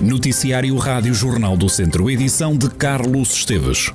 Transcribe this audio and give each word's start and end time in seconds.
Noticiário 0.00 0.76
Rádio 0.76 1.14
Jornal 1.14 1.56
do 1.56 1.70
Centro, 1.70 2.10
edição 2.10 2.56
de 2.56 2.68
Carlos 2.68 3.32
Esteves. 3.32 3.90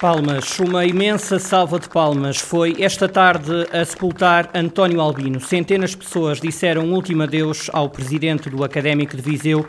Palmas, 0.00 0.58
uma 0.58 0.84
imensa 0.84 1.38
salva 1.38 1.78
de 1.78 1.88
palmas 1.88 2.38
foi 2.38 2.76
esta 2.80 3.08
tarde 3.08 3.66
a 3.72 3.84
sepultar 3.84 4.50
António 4.52 5.00
Albino. 5.00 5.40
Centenas 5.40 5.90
de 5.90 5.98
pessoas 5.98 6.40
disseram 6.40 6.84
um 6.84 6.92
último 6.92 7.22
adeus 7.22 7.70
ao 7.72 7.88
presidente 7.88 8.50
do 8.50 8.64
Académico 8.64 9.16
de 9.16 9.22
Viseu, 9.22 9.64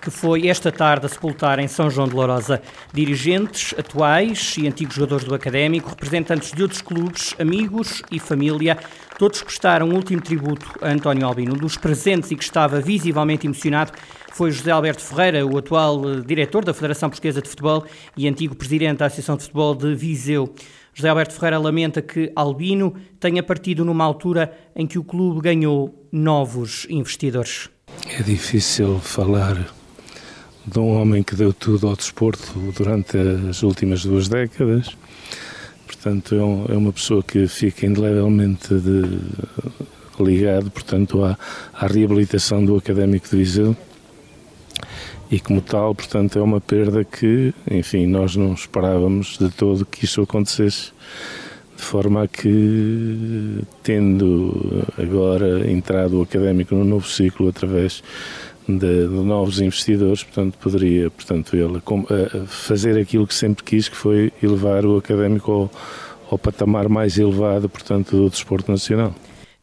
que 0.00 0.10
foi 0.10 0.48
esta 0.48 0.72
tarde 0.72 1.06
a 1.06 1.08
sepultar 1.08 1.58
em 1.58 1.68
São 1.68 1.90
João 1.90 2.08
de 2.08 2.14
Lourosa. 2.14 2.62
Dirigentes 2.92 3.74
atuais 3.78 4.54
e 4.58 4.66
antigos 4.66 4.94
jogadores 4.94 5.24
do 5.24 5.34
Académico, 5.34 5.90
representantes 5.90 6.52
de 6.52 6.62
outros 6.62 6.80
clubes, 6.80 7.34
amigos 7.38 8.02
e 8.10 8.18
família, 8.18 8.78
todos 9.18 9.42
prestaram 9.42 9.88
um 9.88 9.94
último 9.94 10.22
tributo 10.22 10.72
a 10.80 10.88
António 10.88 11.26
Albino. 11.26 11.54
Um 11.54 11.58
dos 11.58 11.76
presentes 11.76 12.30
e 12.30 12.36
que 12.36 12.44
estava 12.44 12.80
visivelmente 12.80 13.46
emocionado 13.46 13.92
foi 14.32 14.50
José 14.50 14.70
Alberto 14.70 15.02
Ferreira, 15.02 15.46
o 15.46 15.58
atual 15.58 16.08
eh, 16.08 16.20
diretor 16.24 16.64
da 16.64 16.72
Federação 16.72 17.10
Portuguesa 17.10 17.42
de 17.42 17.48
Futebol 17.48 17.84
e 18.16 18.26
antigo 18.26 18.54
presidente 18.54 18.98
da 18.98 19.06
Associação 19.06 19.36
de 19.36 19.42
Futebol 19.42 19.74
de 19.74 19.94
Viseu. 19.94 20.54
José 20.94 21.08
Alberto 21.08 21.34
Ferreira 21.34 21.58
lamenta 21.58 22.00
que 22.00 22.32
Albino 22.34 22.94
tenha 23.18 23.42
partido 23.42 23.84
numa 23.84 24.04
altura 24.04 24.52
em 24.74 24.86
que 24.86 24.98
o 24.98 25.04
clube 25.04 25.40
ganhou 25.40 26.08
novos 26.10 26.86
investidores. 26.88 27.68
É 28.18 28.22
difícil 28.22 28.98
falar 28.98 29.56
de 30.70 30.78
um 30.78 31.00
homem 31.00 31.22
que 31.22 31.34
deu 31.34 31.52
tudo 31.52 31.88
ao 31.88 31.96
desporto 31.96 32.52
durante 32.76 33.16
as 33.48 33.62
últimas 33.62 34.04
duas 34.04 34.28
décadas. 34.28 34.96
Portanto, 35.86 36.34
é, 36.34 36.42
um, 36.42 36.66
é 36.68 36.76
uma 36.76 36.92
pessoa 36.92 37.22
que 37.22 37.48
fica 37.48 37.86
indelevelmente 37.86 38.74
de, 38.74 39.18
ligado, 40.18 40.70
portanto, 40.70 41.24
à, 41.24 41.36
à 41.74 41.86
reabilitação 41.86 42.64
do 42.64 42.76
Académico 42.76 43.28
de 43.28 43.36
Viseu 43.36 43.76
e 45.30 45.38
como 45.38 45.60
tal, 45.60 45.94
portanto, 45.94 46.38
é 46.38 46.42
uma 46.42 46.60
perda 46.60 47.04
que, 47.04 47.54
enfim, 47.70 48.06
nós 48.06 48.34
não 48.36 48.52
esperávamos 48.52 49.38
de 49.38 49.48
todo 49.50 49.86
que 49.86 50.04
isso 50.04 50.22
acontecesse, 50.22 50.92
de 51.76 51.82
forma 51.82 52.24
a 52.24 52.28
que, 52.28 53.62
tendo 53.82 54.84
agora 54.98 55.70
entrado 55.70 56.18
o 56.18 56.22
académico 56.22 56.74
no 56.74 56.84
novo 56.84 57.08
ciclo 57.08 57.48
através 57.48 58.02
de, 58.78 59.08
de 59.08 59.14
novos 59.14 59.60
investidores, 59.60 60.22
portanto, 60.22 60.58
poderia, 60.58 61.10
portanto, 61.10 61.56
ele 61.56 61.80
fazer 62.46 62.98
aquilo 62.98 63.26
que 63.26 63.34
sempre 63.34 63.64
quis, 63.64 63.88
que 63.88 63.96
foi 63.96 64.32
elevar 64.42 64.84
o 64.84 64.96
académico 64.96 65.50
ao, 65.52 65.70
ao 66.30 66.38
patamar 66.38 66.88
mais 66.88 67.18
elevado, 67.18 67.68
portanto, 67.68 68.16
do 68.16 68.30
desporto 68.30 68.70
nacional. 68.70 69.14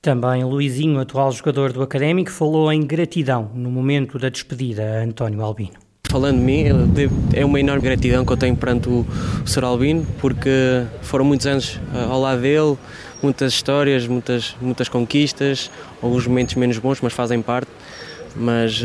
Também 0.01 0.43
Luizinho, 0.43 0.99
atual 0.99 1.31
jogador 1.31 1.73
do 1.73 1.81
Académico, 1.81 2.31
falou 2.31 2.71
em 2.71 2.85
gratidão 2.85 3.51
no 3.53 3.69
momento 3.69 4.17
da 4.19 4.29
despedida 4.29 4.99
a 4.99 5.03
António 5.03 5.41
Albino. 5.41 5.73
Falando 6.09 6.37
de 6.37 6.43
mim, 6.43 6.63
é 7.33 7.43
uma 7.43 7.59
enorme 7.59 7.81
gratidão 7.81 8.25
que 8.25 8.31
eu 8.31 8.37
tenho 8.37 8.55
perante 8.55 8.87
o 8.87 9.05
Sr. 9.45 9.65
Albino, 9.65 10.07
porque 10.21 10.49
foram 11.01 11.25
muitos 11.25 11.45
anos 11.45 11.79
eh, 11.93 12.05
ao 12.09 12.21
lado 12.21 12.41
dele, 12.41 12.77
muitas 13.21 13.51
histórias, 13.51 14.07
muitas, 14.07 14.55
muitas 14.61 14.87
conquistas, 14.87 15.69
alguns 16.01 16.25
momentos 16.25 16.55
menos 16.55 16.77
bons, 16.77 17.01
mas 17.01 17.11
fazem 17.11 17.41
parte. 17.41 17.69
Mas 18.39 18.83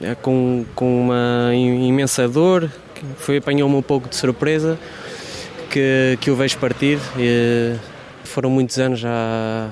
é 0.00 0.14
com, 0.14 0.64
com 0.74 1.02
uma 1.02 1.52
imensa 1.54 2.28
dor, 2.28 2.70
foi 3.16 3.38
apanhou-me 3.38 3.74
um 3.74 3.82
pouco 3.82 4.08
de 4.08 4.14
surpresa 4.14 4.78
que, 5.70 6.16
que 6.20 6.30
o 6.30 6.36
vejo 6.36 6.56
partir. 6.58 6.98
E, 7.18 7.76
foram 8.28 8.50
muitos 8.50 8.78
anos 8.78 9.00
já 9.00 9.70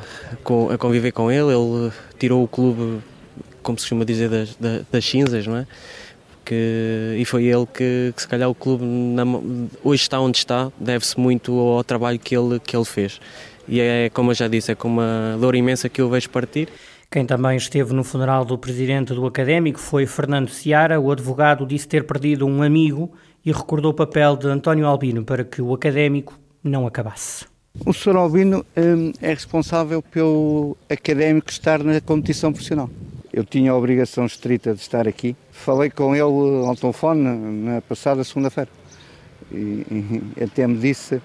a 0.73 0.79
conviver 0.79 1.13
com 1.13 1.31
ele, 1.31 1.53
ele 1.53 1.93
tirou 2.19 2.43
o 2.43 2.49
clube, 2.49 3.01
como 3.63 3.79
se 3.79 3.85
costuma 3.85 4.05
dizer, 4.05 4.29
das, 4.29 4.57
das 4.91 5.05
cinzas, 5.05 5.47
não 5.47 5.59
é? 5.59 5.67
Que, 6.45 7.17
e 7.19 7.25
foi 7.25 7.45
ele 7.45 7.67
que, 7.67 8.13
que, 8.15 8.23
se 8.23 8.29
calhar 8.29 8.49
o 8.49 8.55
clube 8.55 8.85
na, 8.85 9.25
hoje 9.83 10.03
está 10.03 10.21
onde 10.21 10.39
está, 10.39 10.71
deve-se 10.79 11.19
muito 11.19 11.59
ao 11.59 11.83
trabalho 11.85 12.19
que 12.19 12.37
ele, 12.37 12.61
que 12.61 12.77
ele 12.77 12.85
fez. 12.85 13.21
E 13.69 13.81
é, 13.81 14.11
como 14.11 14.31
eu 14.31 14.35
já 14.35 14.47
disse, 14.47 14.71
é 14.71 14.75
com 14.75 14.89
uma 14.89 15.37
dor 15.41 15.57
imensa 15.57 15.89
que 15.89 16.01
eu 16.01 16.09
vejo 16.09 16.31
partir. 16.31 16.69
Quem 17.11 17.25
também 17.25 17.56
esteve 17.56 17.94
no 17.94 18.03
funeral 18.03 18.44
do 18.44 18.59
presidente 18.59 19.15
do 19.15 19.27
Académico 19.27 19.78
foi 19.78 20.06
Fernando 20.06 20.50
Seara. 20.50 21.00
O 21.00 21.11
advogado 21.11 21.65
disse 21.65 21.87
ter 21.87 22.05
perdido 22.05 22.47
um 22.47 22.62
amigo 22.62 23.12
e 23.44 23.53
recordou 23.53 23.93
o 23.93 23.94
papel 23.94 24.37
de 24.37 24.49
António 24.49 24.87
Albino 24.87 25.25
para 25.25 25.45
que 25.45 25.62
o 25.62 25.72
Académico 25.72 26.39
não 26.62 26.87
acabasse. 26.87 27.47
O 27.84 27.93
Sr. 27.93 28.16
Albino 28.16 28.65
hum, 28.77 29.12
é 29.21 29.28
responsável 29.28 30.03
pelo 30.03 30.77
académico 30.89 31.50
estar 31.50 31.83
na 31.83 32.00
competição 32.00 32.53
profissional. 32.53 32.91
Eu 33.33 33.45
tinha 33.45 33.71
a 33.71 33.77
obrigação 33.77 34.25
estrita 34.25 34.75
de 34.75 34.81
estar 34.81 35.06
aqui. 35.06 35.37
Falei 35.53 35.91
com 35.91 36.15
ele 36.15 36.22
ao 36.22 36.75
telefone 36.75 37.21
na 37.21 37.83
passada 37.83 38.25
segunda-feira. 38.25 38.71
E, 39.53 39.87
e, 40.37 40.43
até 40.43 40.66
me 40.66 40.78
disse: 40.78 41.16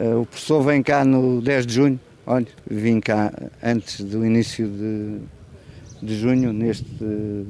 uh, 0.00 0.20
o 0.20 0.26
professor 0.26 0.62
vem 0.62 0.82
cá 0.82 1.04
no 1.04 1.40
10 1.40 1.66
de 1.66 1.74
junho. 1.74 2.00
Olha, 2.26 2.46
vim 2.68 3.00
cá 3.00 3.32
antes 3.62 4.00
do 4.00 4.24
início 4.24 4.66
de, 4.66 5.18
de 6.06 6.18
junho, 6.18 6.52
neste 6.52 6.86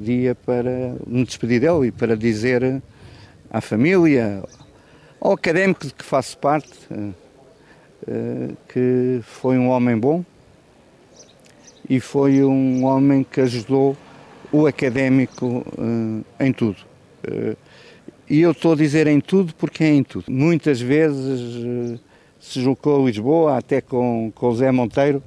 dia, 0.01 0.35
para 0.35 0.95
me 1.07 1.23
despedir 1.23 1.61
dele 1.61 1.87
e 1.87 1.91
para 1.91 2.15
dizer 2.17 2.81
à 3.49 3.61
família, 3.61 4.43
ao 5.19 5.33
académico 5.33 5.85
de 5.85 5.93
que 5.93 6.03
faço 6.03 6.37
parte. 6.37 6.77
Uh, 6.91 7.13
eh, 8.07 8.49
que 8.67 9.19
foi 9.23 9.57
um 9.57 9.69
homem 9.69 9.97
bom 9.97 10.23
e 11.89 11.99
foi 11.99 12.43
um 12.43 12.83
homem 12.83 13.23
que 13.23 13.41
ajudou 13.41 13.97
o 14.51 14.67
académico 14.67 15.65
eh, 16.39 16.45
em 16.45 16.53
tudo. 16.53 16.77
Eh, 17.23 17.55
e 18.29 18.41
eu 18.41 18.51
estou 18.51 18.73
a 18.73 18.75
dizer 18.75 19.07
em 19.07 19.19
tudo 19.19 19.55
porque 19.55 19.83
é 19.83 19.87
em 19.87 20.03
tudo. 20.03 20.25
Muitas 20.31 20.79
vezes 20.79 21.99
se 22.45 22.59
deslocou 22.59 23.01
a 23.01 23.05
Lisboa, 23.05 23.57
até 23.57 23.81
com, 23.81 24.31
com 24.33 24.55
Zé 24.55 24.71
Monteiro, 24.71 25.21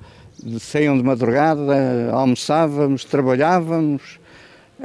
saíam 0.61 0.97
de 0.97 1.03
madrugada, 1.03 2.11
almoçávamos, 2.13 3.05
trabalhávamos, 3.05 4.21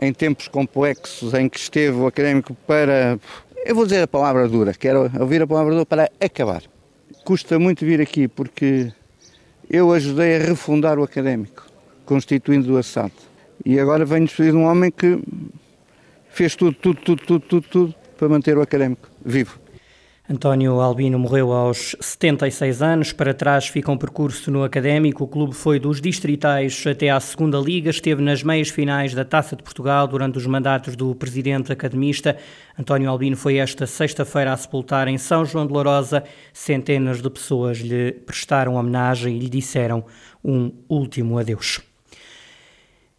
em 0.01 0.11
tempos 0.11 0.47
complexos 0.47 1.33
em 1.33 1.47
que 1.47 1.59
esteve 1.59 1.97
o 1.97 2.07
académico 2.07 2.55
para, 2.65 3.19
eu 3.65 3.75
vou 3.75 3.85
dizer 3.85 4.01
a 4.01 4.07
palavra 4.07 4.47
dura, 4.47 4.73
quero 4.73 5.11
ouvir 5.19 5.41
a 5.41 5.47
palavra 5.47 5.73
dura, 5.73 5.85
para 5.85 6.11
acabar 6.19 6.63
custa 7.23 7.57
muito 7.57 7.85
vir 7.85 8.01
aqui 8.01 8.27
porque 8.27 8.91
eu 9.69 9.91
ajudei 9.93 10.35
a 10.35 10.39
refundar 10.39 10.99
o 10.99 11.03
académico, 11.03 11.65
constituindo 12.05 12.73
o 12.73 12.77
Assad. 12.77 13.11
E 13.65 13.79
agora 13.79 14.03
venho 14.05 14.25
despedir 14.25 14.51
de 14.51 14.57
um 14.57 14.65
homem 14.65 14.91
que 14.91 15.19
fez 16.29 16.55
tudo, 16.55 16.75
tudo, 16.75 16.99
tudo, 17.01 17.23
tudo, 17.25 17.39
tudo, 17.39 17.67
tudo 17.69 17.95
para 18.17 18.27
manter 18.27 18.57
o 18.57 18.61
académico 18.61 19.09
vivo. 19.23 19.62
António 20.29 20.79
Albino 20.79 21.19
morreu 21.19 21.51
aos 21.51 21.97
76 21.99 22.81
anos. 22.81 23.11
Para 23.11 23.33
trás 23.33 23.67
fica 23.67 23.91
um 23.91 23.97
percurso 23.97 24.49
no 24.49 24.63
académico. 24.63 25.25
O 25.25 25.27
clube 25.27 25.53
foi 25.53 25.79
dos 25.79 25.99
distritais 25.99 26.81
até 26.87 27.09
à 27.09 27.19
segunda 27.19 27.57
liga, 27.57 27.89
esteve 27.89 28.21
nas 28.21 28.41
meias 28.41 28.69
finais 28.69 29.13
da 29.13 29.25
Taça 29.25 29.53
de 29.53 29.61
Portugal 29.61 30.07
durante 30.07 30.37
os 30.37 30.45
mandatos 30.45 30.95
do 30.95 31.13
presidente 31.13 31.73
academista. 31.73 32.37
António 32.79 33.09
Albino 33.09 33.35
foi 33.35 33.57
esta 33.57 33.85
sexta-feira 33.85 34.53
a 34.53 34.57
sepultar 34.57 35.09
em 35.09 35.17
São 35.17 35.43
João 35.43 35.67
de 35.67 35.73
Lourosa. 35.73 36.23
Centenas 36.53 37.21
de 37.21 37.29
pessoas 37.29 37.79
lhe 37.79 38.13
prestaram 38.13 38.75
homenagem 38.75 39.35
e 39.35 39.39
lhe 39.39 39.49
disseram 39.49 40.05
um 40.41 40.71
último 40.87 41.37
adeus. 41.37 41.81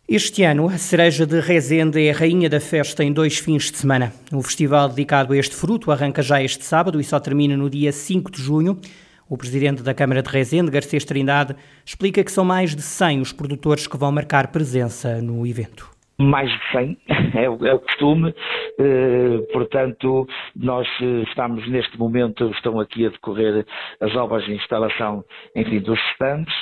Este 0.06 0.42
ano, 0.42 0.69
a 0.69 0.76
cereja 0.76 1.26
de 1.26 1.41
Rezende 1.41 2.06
é 2.06 2.10
a 2.10 2.15
rainha 2.15 2.50
da 2.50 2.60
festa 2.60 3.03
em 3.03 3.10
dois 3.10 3.38
fins 3.38 3.70
de 3.70 3.78
semana. 3.78 4.12
O 4.31 4.42
festival 4.42 4.86
dedicado 4.91 5.33
a 5.33 5.36
este 5.39 5.56
fruto 5.56 5.91
arranca 5.91 6.21
já 6.21 6.42
este 6.42 6.62
sábado 6.62 7.01
e 7.01 7.04
só 7.04 7.18
termina 7.18 7.56
no 7.56 7.71
dia 7.71 7.91
5 7.91 8.30
de 8.30 8.42
junho. 8.42 8.78
O 9.30 9.39
presidente 9.39 9.83
da 9.83 9.95
Câmara 9.95 10.22
de 10.22 10.28
Rezende, 10.28 10.71
Garcês 10.71 11.06
Trindade, 11.06 11.56
explica 11.86 12.22
que 12.22 12.30
são 12.30 12.45
mais 12.45 12.77
de 12.77 12.83
100 12.83 13.22
os 13.22 13.33
produtores 13.33 13.86
que 13.86 13.97
vão 13.97 14.12
marcar 14.12 14.48
presença 14.48 15.22
no 15.22 15.47
evento 15.47 15.95
mais 16.18 16.50
de 16.50 16.71
100, 16.71 16.98
é 17.34 17.48
o, 17.48 17.66
é 17.66 17.74
o 17.74 17.78
costume, 17.80 18.34
eh, 18.78 19.39
portanto, 19.53 20.27
nós 20.54 20.86
eh, 21.00 21.24
estamos 21.28 21.68
neste 21.68 21.98
momento, 21.98 22.50
estão 22.50 22.78
aqui 22.78 23.07
a 23.07 23.10
decorrer 23.10 23.66
as 24.00 24.15
obras 24.15 24.45
de 24.45 24.54
instalação, 24.54 25.24
enfim, 25.57 25.80
dos 25.80 25.98
stands, 26.12 26.54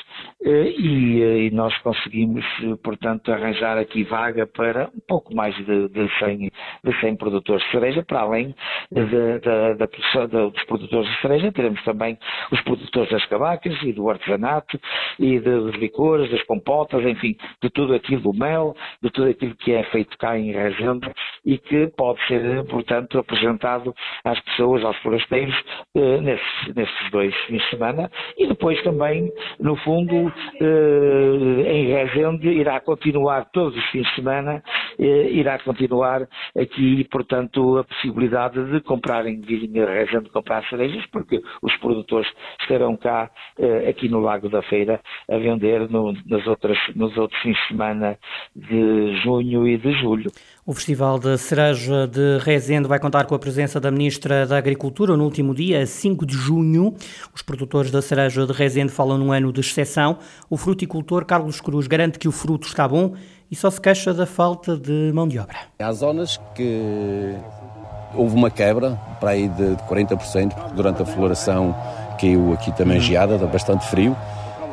e, 0.45 1.23
eh, 1.23 1.39
e, 1.45 1.51
nós 1.51 1.77
conseguimos, 1.79 2.45
eh, 2.63 2.77
portanto, 2.83 3.33
arranjar 3.33 3.79
aqui 3.79 4.03
vaga 4.05 4.47
para 4.47 4.91
um 4.95 5.01
pouco 5.07 5.35
mais 5.35 5.55
de, 5.57 5.89
de, 5.89 6.19
100, 6.19 6.51
de 6.85 7.01
100 7.01 7.17
produtores 7.17 7.65
de 7.65 7.71
cereja, 7.71 8.03
para 8.03 8.21
além 8.21 8.55
da, 8.91 9.75
da, 9.75 9.89
produção 9.89 10.29
dos 10.51 10.65
produtores 10.65 11.09
de 11.09 11.21
cereja, 11.21 11.53
teremos 11.53 11.83
também 11.85 12.19
os 12.51 12.61
produtores 12.63 13.11
das 13.11 13.25
cabacas 13.27 13.75
e 13.83 13.93
do 13.93 14.11
artesanato, 14.11 14.79
e 15.19 15.39
dos 15.39 15.75
licores, 15.77 16.31
das 16.31 16.43
compotas, 16.45 17.05
enfim, 17.05 17.37
de 17.63 17.71
tudo 17.71 17.95
aquilo, 17.95 18.23
do 18.23 18.33
mel, 18.33 18.75
de 19.03 19.11
tudo 19.11 19.31
aquilo 19.31 19.55
que 19.57 19.73
é 19.73 19.83
feito 19.85 20.17
cá 20.19 20.39
em 20.39 20.53
Rezende 20.53 21.11
e 21.45 21.59
que 21.59 21.87
pode 21.97 22.25
ser, 22.27 22.65
portanto, 22.65 23.19
apresentado 23.19 23.95
às 24.25 24.39
pessoas, 24.41 24.85
aos 24.85 24.97
forasteiros, 24.99 25.55
eh, 25.95 26.21
nesses, 26.21 26.75
nesses 26.75 27.11
dois 27.11 27.35
fins 27.47 27.63
de 27.63 27.71
semana. 27.71 28.11
E 28.39 28.47
depois 28.47 28.81
também, 28.83 29.31
no 29.61 29.77
fundo, 29.77 30.15
eh, 30.15 30.32
em 30.61 31.87
Rezende 31.93 32.49
irá 32.49 32.81
continuar 32.81 33.47
todos 33.53 33.77
os 33.77 33.85
fins 33.91 34.07
de 34.07 34.15
semana, 34.15 34.63
eh, 34.99 35.31
irá 35.31 35.59
continuar 35.59 36.29
aqui, 36.57 37.05
portanto, 37.11 37.79
a 37.79 37.85
possibilidade 37.85 38.65
de 38.71 38.81
comprarem, 38.81 39.41
virem 39.41 39.83
a 39.83 39.87
Rezende 39.87 40.31
comprar 40.31 40.65
cerejas, 40.69 41.05
porque 41.07 41.41
os 41.63 41.77
produtores 41.79 42.31
estarão 42.61 42.97
cá, 42.97 43.31
eh, 43.59 43.89
aqui 43.89 44.09
no 44.09 44.21
Lago 44.21 44.49
da 44.49 44.63
Feira, 44.63 45.01
a 45.29 45.37
vender 45.37 45.89
no, 45.91 46.13
nas 46.27 46.47
outras, 46.47 46.79
nos 46.95 47.17
outros 47.17 47.41
fins 47.43 47.57
de 47.57 47.69
semana 47.69 48.19
de 48.55 49.17
junho 49.23 49.67
e 49.67 49.77
de 49.77 49.93
julho. 49.93 50.31
O 50.65 50.73
Festival 50.73 51.19
de 51.19 51.37
Cereja 51.39 52.07
de 52.07 52.39
Rezende 52.39 52.87
vai 52.87 53.01
contar 53.01 53.27
com 53.27 53.35
a 53.35 53.39
presença 53.39 53.81
da 53.81 53.91
Ministra 53.91 54.47
da 54.47 54.57
Agricultura 54.57 55.17
no 55.17 55.25
último 55.25 55.53
dia, 55.53 55.85
5 55.85 56.25
de 56.25 56.37
junho. 56.37 56.95
Os 57.35 57.43
produtores 57.43 57.91
da 57.91 58.01
cereja 58.01 58.47
de 58.47 58.53
Rezende 58.53 58.93
falam 58.93 59.19
num 59.19 59.33
ano 59.33 59.53
de 59.53 59.59
exceção. 59.59 60.19
O 60.49 60.57
fruticultor 60.57 61.25
Carlos 61.25 61.61
Cruz 61.61 61.89
garante 61.89 62.17
que 62.17 62.29
o 62.29 62.33
fruto 62.33 62.69
está 62.69 62.87
bom 62.87 63.15
e 63.51 63.57
só 63.57 63.69
se 63.73 63.81
queixa 63.81 64.15
da 64.15 64.25
falta 64.25 64.77
de 64.77 65.11
mão 65.13 65.27
de 65.27 65.37
obra. 65.41 65.57
Há 65.81 65.93
zonas 65.93 66.41
que 66.55 67.35
houve 68.15 68.37
uma 68.37 68.49
quebra 68.49 68.93
para 69.19 69.31
aí 69.31 69.49
de 69.49 69.75
40%, 69.89 70.55
porque 70.55 70.75
durante 70.77 71.03
a 71.03 71.05
floração 71.05 71.75
caiu 72.21 72.53
aqui 72.53 72.71
também 72.77 73.01
geada, 73.01 73.37
dá 73.37 73.49
bastante 73.49 73.85
frio 73.89 74.17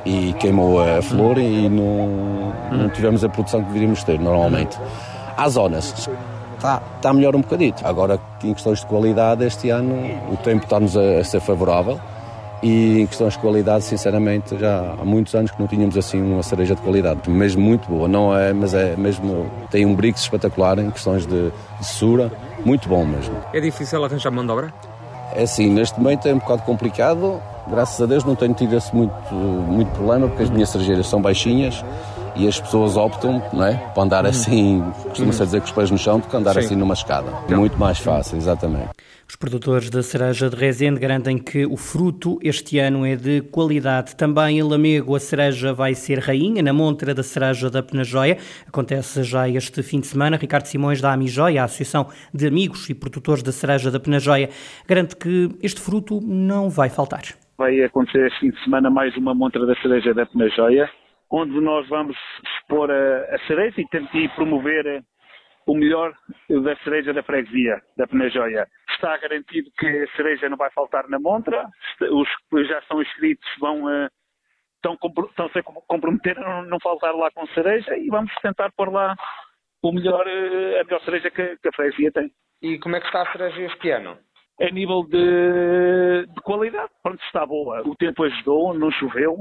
e 0.05 0.33
queimou 0.33 0.81
a 0.81 1.01
flor 1.01 1.39
e 1.39 1.67
não, 1.67 2.53
não 2.71 2.89
tivemos 2.89 3.23
a 3.23 3.29
produção 3.29 3.61
que 3.61 3.67
deveríamos 3.69 4.03
ter 4.03 4.19
normalmente. 4.19 4.77
Há 5.39 5.47
zonas, 5.47 5.93
está, 6.57 6.81
está 6.97 7.13
melhor 7.13 7.33
um 7.33 7.39
bocadito. 7.39 7.87
Agora, 7.87 8.19
em 8.43 8.53
questões 8.53 8.81
de 8.81 8.85
qualidade, 8.87 9.45
este 9.45 9.69
ano 9.69 9.95
o 10.29 10.35
tempo 10.35 10.65
está-nos 10.65 10.97
a, 10.97 11.19
a 11.19 11.23
ser 11.23 11.39
favorável. 11.39 11.97
E 12.61 12.99
em 12.99 13.07
questões 13.07 13.35
de 13.35 13.39
qualidade, 13.39 13.85
sinceramente, 13.85 14.57
já 14.59 14.95
há 14.99 15.05
muitos 15.05 15.33
anos 15.33 15.49
que 15.49 15.57
não 15.57 15.65
tínhamos 15.65 15.97
assim 15.97 16.21
uma 16.21 16.43
cereja 16.43 16.75
de 16.75 16.81
qualidade, 16.81 17.29
mesmo 17.29 17.61
muito 17.61 17.87
boa, 17.87 18.05
não 18.05 18.37
é, 18.37 18.51
mas 18.51 18.73
é 18.73 18.97
mesmo, 18.97 19.49
tem 19.71 19.85
um 19.85 19.95
brix 19.95 20.19
espetacular 20.19 20.77
em 20.77 20.91
questões 20.91 21.25
de, 21.25 21.53
de 21.79 21.85
sura, 21.85 22.29
muito 22.65 22.89
bom 22.89 23.05
mesmo. 23.05 23.33
É 23.53 23.61
difícil 23.61 24.03
arranjar 24.03 24.29
mão 24.29 24.45
de 24.45 24.51
obra? 24.51 24.73
É 25.33 25.43
assim, 25.43 25.69
neste 25.69 25.97
momento 25.97 26.27
é 26.27 26.33
um 26.33 26.39
bocado 26.39 26.63
complicado, 26.63 27.41
graças 27.65 28.01
a 28.01 28.05
Deus 28.05 28.25
não 28.25 28.35
tenho 28.35 28.53
tido 28.53 28.75
esse 28.75 28.93
muito, 28.93 29.33
muito 29.33 29.91
problema, 29.91 30.27
porque 30.27 30.43
as 30.43 30.49
minhas 30.49 30.67
cerejeiras 30.67 31.07
são 31.07 31.21
baixinhas 31.21 31.81
e 32.35 32.47
as 32.47 32.59
pessoas 32.59 32.97
optam 32.97 33.41
não 33.53 33.65
é, 33.65 33.75
para 33.93 34.03
andar 34.03 34.25
assim, 34.25 34.83
costuma-se 35.03 35.43
dizer 35.43 35.59
com 35.59 35.65
os 35.65 35.71
pés 35.71 35.91
no 35.91 35.97
chão, 35.97 36.19
do 36.19 36.27
que 36.27 36.35
andar 36.35 36.53
Sim. 36.53 36.59
assim 36.59 36.75
numa 36.75 36.93
escada. 36.93 37.31
Muito 37.49 37.77
mais 37.77 37.99
fácil, 37.99 38.37
exatamente. 38.37 38.89
Os 39.29 39.35
produtores 39.35 39.91
da 39.91 40.01
cereja 40.01 40.49
de 40.49 40.55
Rezende 40.55 40.99
garantem 40.99 41.37
que 41.37 41.63
o 41.63 41.77
fruto 41.77 42.39
este 42.41 42.79
ano 42.79 43.05
é 43.05 43.15
de 43.15 43.41
qualidade. 43.41 44.15
Também 44.15 44.57
em 44.57 44.63
Lamego 44.63 45.15
a 45.15 45.19
cereja 45.19 45.71
vai 45.71 45.93
ser 45.93 46.17
rainha 46.17 46.63
na 46.63 46.73
montra 46.73 47.13
da 47.13 47.21
cereja 47.21 47.69
da 47.69 47.83
Penajóia. 47.83 48.39
Acontece 48.67 49.21
já 49.21 49.47
este 49.47 49.83
fim 49.83 49.99
de 49.99 50.07
semana. 50.07 50.35
Ricardo 50.35 50.65
Simões 50.65 50.99
da 50.99 51.13
Amijóia, 51.13 51.61
a 51.61 51.65
Associação 51.65 52.07
de 52.33 52.47
Amigos 52.47 52.89
e 52.89 52.95
Produtores 52.95 53.43
da 53.43 53.51
Cereja 53.51 53.91
da 53.91 53.99
Penajóia, 53.99 54.49
garante 54.87 55.15
que 55.15 55.49
este 55.61 55.79
fruto 55.79 56.19
não 56.19 56.67
vai 56.67 56.89
faltar. 56.89 57.21
Vai 57.55 57.83
acontecer 57.83 58.25
este 58.25 58.39
fim 58.39 58.49
de 58.49 58.63
semana 58.63 58.89
mais 58.89 59.15
uma 59.15 59.35
montra 59.35 59.63
da 59.63 59.75
cereja 59.75 60.11
da 60.11 60.25
Penajóia, 60.25 60.89
onde 61.31 61.59
nós 61.61 61.87
vamos 61.89 62.17
expor 62.43 62.89
a, 62.91 63.35
a 63.35 63.39
cereja 63.47 63.79
e 63.81 63.87
tentar 63.89 64.35
promover 64.35 64.85
eh, 64.85 65.01
o 65.67 65.75
melhor 65.75 66.13
da 66.49 66.75
cereja 66.77 67.13
da 67.13 67.21
freguesia, 67.23 67.81
da 67.97 68.07
Penajóia. 68.07 68.67
Está 68.89 69.15
garantido 69.17 69.69
que 69.77 69.85
a 69.87 70.07
cereja 70.15 70.49
não 70.49 70.57
vai 70.57 70.71
faltar 70.71 71.07
na 71.07 71.19
montra, 71.19 71.67
os 72.01 72.27
que 72.49 72.63
já 72.65 72.79
estão 72.79 73.01
inscritos 73.01 73.47
vão, 73.59 73.89
eh, 73.89 74.07
estão, 74.75 74.97
estão-se 75.29 75.59
a 75.59 75.63
com- 75.63 75.81
comprometer 75.87 76.37
a 76.39 76.41
não, 76.63 76.69
não 76.69 76.79
faltar 76.79 77.13
lá 77.13 77.29
com 77.31 77.45
cereja 77.47 77.95
e 77.97 78.07
vamos 78.09 78.33
tentar 78.41 78.71
pôr 78.71 78.91
lá 78.91 79.15
o 79.83 79.91
melhor, 79.91 80.25
eh, 80.27 80.79
a 80.81 80.83
melhor 80.83 81.01
cereja 81.01 81.29
que, 81.29 81.57
que 81.57 81.67
a 81.69 81.71
freguesia 81.73 82.11
tem. 82.11 82.31
E 82.61 82.77
como 82.79 82.95
é 82.95 82.99
que 82.99 83.05
está 83.05 83.21
a 83.21 83.31
cereja 83.31 83.61
este 83.61 83.91
ano? 83.91 84.17
A 84.61 84.69
nível 84.71 85.03
de, 85.03 86.25
de 86.27 86.41
qualidade, 86.41 86.91
pronto, 87.01 87.23
está 87.23 87.45
boa. 87.45 87.81
O 87.87 87.95
tempo 87.95 88.23
ajudou, 88.25 88.73
não 88.73 88.91
choveu, 88.91 89.37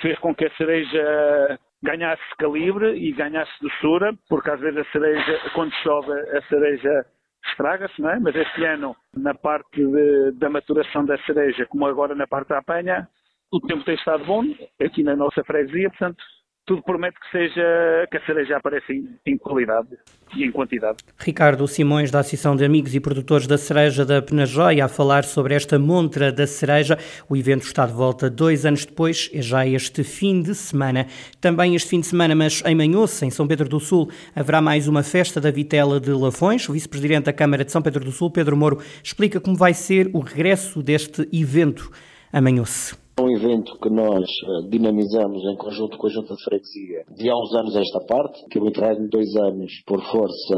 fez 0.00 0.18
com 0.18 0.34
que 0.34 0.44
a 0.46 0.50
cereja 0.56 1.58
ganhasse 1.82 2.22
calibre 2.38 2.94
e 2.96 3.12
ganhasse 3.12 3.52
doçura, 3.60 4.14
porque 4.28 4.50
às 4.50 4.60
vezes 4.60 4.78
a 4.80 4.90
cereja, 4.92 5.40
quando 5.54 5.72
chove, 5.82 6.12
a 6.12 6.42
cereja 6.48 7.06
estraga-se, 7.50 8.00
não 8.00 8.10
é? 8.10 8.18
Mas 8.18 8.34
este 8.34 8.64
ano, 8.64 8.96
na 9.14 9.34
parte 9.34 9.84
de- 9.84 10.32
da 10.32 10.48
maturação 10.48 11.04
da 11.04 11.18
cereja, 11.24 11.66
como 11.66 11.86
agora 11.86 12.14
na 12.14 12.26
parte 12.26 12.48
da 12.48 12.58
apanha, 12.58 13.06
o 13.52 13.60
tempo 13.60 13.84
tem 13.84 13.94
estado 13.96 14.24
bom 14.24 14.42
aqui 14.80 15.02
na 15.02 15.14
nossa 15.14 15.44
freguesia, 15.44 15.90
portanto, 15.90 16.24
tudo 16.66 16.82
promete 16.82 17.18
que 17.20 17.30
seja 17.30 18.06
que 18.10 18.16
a 18.16 18.24
cereja 18.24 18.56
apareça 18.56 18.92
em, 18.92 19.08
em 19.26 19.36
qualidade 19.36 19.88
e 20.34 20.44
em 20.44 20.50
quantidade. 20.50 20.98
Ricardo 21.18 21.66
Simões, 21.68 22.10
da 22.10 22.20
Associação 22.20 22.56
de 22.56 22.64
Amigos 22.64 22.94
e 22.94 23.00
Produtores 23.00 23.46
da 23.46 23.58
Cereja 23.58 24.04
da 24.04 24.22
Penajóia, 24.22 24.84
a 24.84 24.88
falar 24.88 25.24
sobre 25.24 25.54
esta 25.54 25.78
montra 25.78 26.32
da 26.32 26.46
cereja. 26.46 26.98
O 27.28 27.36
evento 27.36 27.62
está 27.62 27.86
de 27.86 27.92
volta 27.92 28.30
dois 28.30 28.64
anos 28.64 28.86
depois, 28.86 29.30
é 29.32 29.42
já 29.42 29.66
este 29.66 30.02
fim 30.02 30.40
de 30.40 30.54
semana. 30.54 31.06
Também 31.40 31.74
este 31.74 31.90
fim 31.90 32.00
de 32.00 32.06
semana, 32.06 32.34
mas 32.34 32.62
em 32.64 32.74
Manhoce, 32.74 33.26
em 33.26 33.30
São 33.30 33.46
Pedro 33.46 33.68
do 33.68 33.78
Sul, 33.78 34.10
haverá 34.34 34.60
mais 34.60 34.88
uma 34.88 35.02
festa 35.02 35.40
da 35.40 35.50
vitela 35.50 36.00
de 36.00 36.10
Lafões. 36.10 36.68
O 36.68 36.72
vice-presidente 36.72 37.26
da 37.26 37.32
Câmara 37.32 37.64
de 37.64 37.72
São 37.72 37.82
Pedro 37.82 38.04
do 38.04 38.12
Sul, 38.12 38.30
Pedro 38.30 38.56
Moro, 38.56 38.80
explica 39.02 39.38
como 39.38 39.56
vai 39.56 39.74
ser 39.74 40.10
o 40.12 40.20
regresso 40.20 40.82
deste 40.82 41.28
evento 41.32 41.90
a 42.32 42.40
Manhoce. 42.40 43.03
É 43.16 43.22
um 43.22 43.30
evento 43.30 43.78
que 43.78 43.88
nós 43.88 44.24
eh, 44.24 44.68
dinamizamos 44.68 45.44
em 45.44 45.56
conjunto 45.56 45.96
com 45.96 46.08
a 46.08 46.10
Junta 46.10 46.34
de 46.34 46.42
Freguesia 46.42 47.04
de 47.16 47.30
há 47.30 47.36
uns 47.36 47.54
anos 47.54 47.76
esta 47.76 48.00
parte, 48.06 48.44
que 48.50 48.58
entrado 48.58 49.00
em 49.00 49.08
dois 49.08 49.36
anos 49.36 49.70
por 49.86 50.02
força 50.10 50.56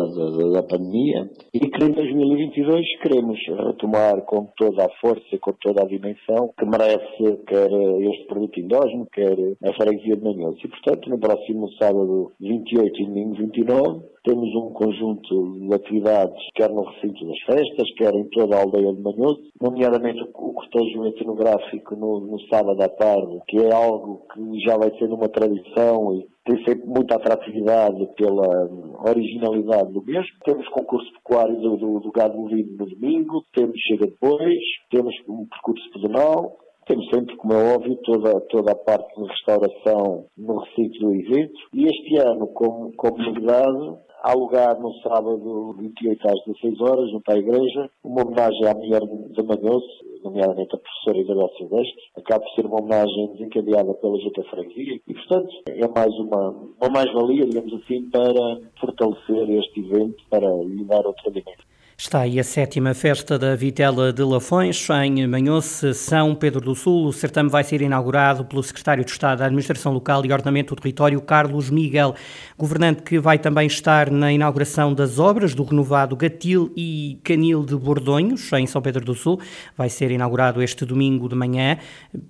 da, 0.53 0.62
pandemia, 0.62 1.29
e 1.53 1.61
que 1.61 1.85
em 1.85 1.91
2022 1.91 2.87
queremos 3.03 3.38
eh, 3.47 3.73
tomar 3.79 4.25
com 4.25 4.49
toda 4.56 4.87
a 4.87 4.91
força 5.03 5.26
e 5.32 5.38
com 5.38 5.53
toda 5.61 5.82
a 5.82 5.87
dimensão 5.87 6.50
que 6.58 6.64
merece 6.64 7.44
quer 7.47 7.70
eh, 7.70 8.11
este 8.11 8.26
produto 8.26 8.59
endógeno, 8.59 9.06
quer 9.12 9.37
a 9.62 9.75
Freguesia 9.75 10.17
de 10.17 10.25
Manhoso. 10.25 10.59
E, 10.64 10.69
portanto, 10.69 11.11
no 11.11 11.19
próximo 11.19 11.70
sábado 11.75 12.32
28 12.41 13.02
e 13.02 13.05
domingo 13.05 13.35
29, 13.35 14.17
temos 14.25 14.49
um 14.56 14.73
conjunto 14.73 15.61
de 15.61 15.73
atividades, 15.73 16.43
quer 16.56 16.69
no 16.70 16.82
recinto 16.82 17.25
das 17.26 17.38
festas, 17.47 17.94
quer 17.97 18.12
em 18.12 18.29
toda 18.31 18.57
a 18.57 18.62
aldeia 18.62 18.92
de 18.92 19.00
Manhoso, 19.00 19.40
nomeadamente 19.61 20.21
o 20.23 20.52
cortejo 20.52 21.07
etnográfico 21.07 21.95
no, 21.95 22.21
no 22.21 22.40
sábado 22.49 22.81
à 22.83 22.88
tarde, 22.88 23.41
que 23.49 23.59
é 23.59 23.73
algo 23.73 24.23
que 24.33 24.61
já 24.61 24.76
vai 24.76 24.91
sendo 24.99 25.15
uma 25.15 25.29
tradição 25.29 26.15
e 26.15 26.26
tem 26.45 26.65
sempre 26.65 26.87
muita 26.87 27.17
atratividade 27.17 28.07
pela 28.17 28.67
hum, 28.67 28.95
originalidade 29.09 29.93
do 29.93 30.03
mesmo. 30.05 30.31
Temos 30.45 30.69
concurso 30.69 31.12
pecuário 31.15 31.57
do, 31.57 31.76
do, 31.76 32.00
do 32.00 32.12
gado 32.12 32.37
bovino 32.37 32.76
no 32.76 32.87
domingo, 32.87 33.45
temos 33.53 33.79
chega 33.81 34.07
depois, 34.07 34.59
temos 34.91 35.15
um 35.29 35.47
percurso 35.47 35.91
pedonal, 35.93 36.57
temos 36.87 37.05
sempre, 37.11 37.37
como 37.37 37.52
é 37.52 37.75
óbvio, 37.75 37.97
toda, 38.05 38.40
toda 38.43 38.73
a 38.73 38.76
parte 38.76 39.14
de 39.21 39.28
restauração 39.28 40.26
no 40.38 40.59
recinto 40.59 40.99
do 41.00 41.14
evento. 41.14 41.59
E 41.75 41.85
este 41.85 42.16
ano, 42.19 42.47
como, 42.49 42.93
como 42.97 43.19
novidade, 43.19 43.99
há 44.23 44.33
lugar 44.33 44.78
no 44.78 44.93
sábado 45.02 45.75
28 45.78 46.28
às 46.28 46.45
16 46.47 46.81
horas, 46.81 47.11
junto 47.11 47.28
à 47.31 47.37
igreja, 47.37 47.90
uma 48.05 48.25
homenagem 48.25 48.69
à 48.69 48.75
mulher 48.75 49.00
de 49.00 49.43
Manhoso, 49.43 49.87
nomeadamente 50.23 50.75
a 50.75 50.78
professora 50.78 51.19
Isabel 51.19 51.50
Silvestre. 51.59 52.02
Acaba 52.16 52.45
por 52.45 52.55
ser 52.55 52.66
uma 52.66 52.81
homenagem 52.81 53.33
desencadeada 53.33 53.93
pela 53.95 54.21
Junta 54.21 54.43
Freguesia 54.45 55.00
e, 55.07 55.14
portanto, 55.14 55.50
é 55.69 55.88
mais 55.88 56.14
uma, 56.21 56.50
uma 56.50 56.90
mais-valia, 56.93 57.47
digamos 57.47 57.75
assim, 57.75 58.09
para 58.11 58.61
fortalecer 58.81 59.50
este 59.59 59.81
evento, 59.81 60.23
para 60.31 60.49
lhe 60.62 60.85
dar 60.85 61.05
outra 61.05 61.33
dimensão. 61.33 61.75
Está 61.99 62.21
aí 62.21 62.38
a 62.38 62.45
sétima 62.45 62.93
festa 62.93 63.38
da 63.38 63.57
Vitela 63.57 64.12
de 64.12 64.23
Lafões, 64.23 64.87
em 65.03 65.26
Manhoce, 65.26 65.95
São 65.95 66.35
Pedro 66.35 66.61
do 66.61 66.75
Sul. 66.75 67.07
O 67.07 67.12
certame 67.12 67.49
vai 67.49 67.65
ser 67.65 67.81
inaugurado 67.81 68.45
pelo 68.45 68.62
Secretário 68.62 69.03
de 69.03 69.11
Estado 69.11 69.38
da 69.38 69.47
Administração 69.47 69.95
Local 69.95 70.26
e 70.26 70.31
Ordenamento 70.31 70.75
do 70.75 70.83
Território, 70.83 71.19
Carlos 71.23 71.71
Miguel, 71.71 72.15
governante 72.59 73.03
que 73.03 73.19
vai 73.19 73.38
também 73.38 73.67
estar 73.67 74.11
na 74.11 74.31
inauguração 74.31 74.93
das 74.93 75.19
obras 75.19 75.55
do 75.55 75.65
renovado 75.65 76.15
Gatil 76.15 76.71
e 76.76 77.19
Canil 77.25 77.65
de 77.65 77.75
Bordonhos, 77.75 78.53
em 78.53 78.67
São 78.67 78.83
Pedro 78.83 79.03
do 79.03 79.15
Sul. 79.15 79.41
Vai 79.75 79.88
ser 79.88 80.11
inaugurado 80.11 80.62
este 80.62 80.85
domingo 80.85 81.31
de 81.31 81.35
manhã. 81.35 81.79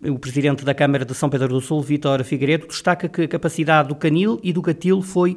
O 0.04 0.18
Presidente 0.20 0.64
da 0.64 0.74
Câmara 0.74 1.04
de 1.04 1.12
São 1.12 1.28
Pedro 1.28 1.48
do 1.48 1.60
Sul, 1.60 1.82
Vítor 1.82 2.22
Figueiredo, 2.22 2.68
destaca 2.68 3.08
que 3.08 3.22
a 3.22 3.28
capacidade 3.28 3.88
do 3.88 3.96
Canil 3.96 4.38
e 4.44 4.52
do 4.52 4.62
Gatil 4.62 5.02
foi 5.02 5.36